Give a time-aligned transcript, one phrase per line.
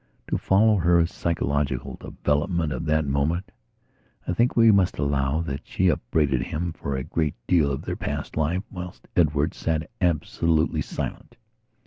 [0.29, 3.51] To follow her psychological development of that moment
[4.27, 7.95] I think we must allow that she upbraided him for a great deal of their
[7.95, 11.37] past life, whilst Edward sat absolutely silent.